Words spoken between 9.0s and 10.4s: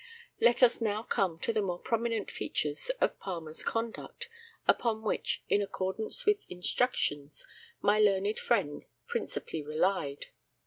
principally relied.